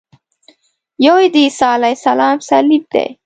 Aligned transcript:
یو 1.05 1.15
یې 1.23 1.27
د 1.33 1.35
عیسی 1.45 1.65
علیه 1.75 1.95
السلام 1.97 2.37
صلیب 2.49 2.83
دی. 2.93 3.07